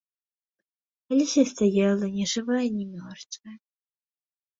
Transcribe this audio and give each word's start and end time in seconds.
Алеся 1.15 1.43
стаяла 1.51 2.05
ні 2.15 2.25
жывая 2.31 2.63
ні 2.79 2.85
мёртвая. 2.95 3.55